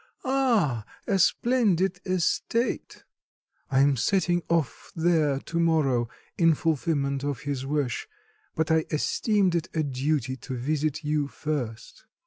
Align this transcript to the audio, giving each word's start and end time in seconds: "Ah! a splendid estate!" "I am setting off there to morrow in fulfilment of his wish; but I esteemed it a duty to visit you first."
"Ah! 0.25 0.83
a 1.05 1.19
splendid 1.19 2.01
estate!" 2.05 3.03
"I 3.69 3.81
am 3.81 3.95
setting 3.95 4.41
off 4.49 4.91
there 4.95 5.37
to 5.41 5.59
morrow 5.59 6.09
in 6.39 6.55
fulfilment 6.55 7.23
of 7.23 7.41
his 7.41 7.67
wish; 7.67 8.07
but 8.55 8.71
I 8.71 8.85
esteemed 8.89 9.53
it 9.53 9.69
a 9.75 9.83
duty 9.83 10.35
to 10.37 10.57
visit 10.57 11.03
you 11.03 11.27
first." 11.27 12.05